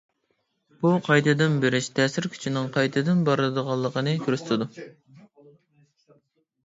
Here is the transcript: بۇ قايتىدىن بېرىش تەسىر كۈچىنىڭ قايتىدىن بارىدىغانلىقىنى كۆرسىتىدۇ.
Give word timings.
بۇ 0.85 0.93
قايتىدىن 1.07 1.59
بېرىش 1.65 1.89
تەسىر 1.99 2.27
كۈچىنىڭ 2.35 2.71
قايتىدىن 2.77 3.21
بارىدىغانلىقىنى 3.29 4.17
كۆرسىتىدۇ. 4.25 4.71